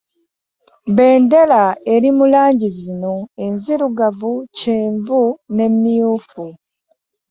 [0.89, 1.63] Bbendera
[1.93, 3.13] erimu langi zino
[3.45, 5.21] enzirugavu kyenvu
[5.55, 6.45] ne myufu.